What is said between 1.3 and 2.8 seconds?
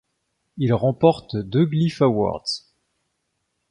deux Glyph Awards.